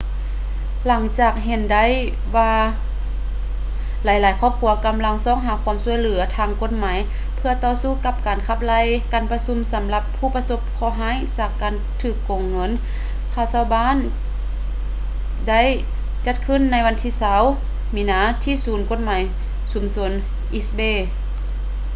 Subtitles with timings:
[0.87, 1.85] ຫຼັງຈາກເຫັນໄດ້
[2.35, 2.53] ວ່າ
[4.05, 6.97] ຫຼາຍໆຄອບຄົວກຳລັງຊອກຫາຄວາມຊ່ວຍເຫຼືອທາງກົດໝາຍ
[7.35, 8.81] ເພື່ອຕໍ່ສູ້ກັບການຂັບໄລ່
[9.13, 12.71] ການປະຊຸມສຳລັບຜູ້ປະສົບເຄາະຮ້າຍຈາກການຖືກໂກງເງິນ
[13.33, 13.97] ຄ່າເຊົ່າບ້ານ
[15.49, 15.61] ໄດ້
[16.25, 17.09] ຈັດຂຶ້ນໃນວັນທີ
[17.53, 19.21] 20 ມີນາທີ່ສູນກົດໝາຍ
[19.71, 20.11] ຊຸມຊົນ
[20.57, 20.97] east bay